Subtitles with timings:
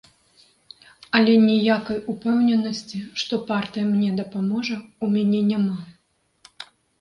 [1.17, 5.77] Але ніякай упэўненасці, што партыя мне дапаможа, у мяне няма.